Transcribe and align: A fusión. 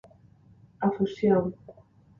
A 0.85 0.87
fusión. 0.95 1.43